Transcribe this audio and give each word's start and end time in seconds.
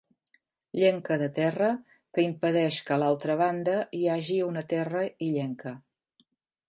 Llenca 0.83 1.17
de 1.23 1.27
terra 1.39 1.67
que 2.17 2.25
impedeix 2.27 2.79
que 2.87 2.95
a 2.95 2.99
l'altra 3.03 3.37
banda 3.43 3.77
hi 3.99 4.03
hagi 4.15 4.39
una 4.51 4.65
terra 4.75 5.05
illenca. 5.29 5.75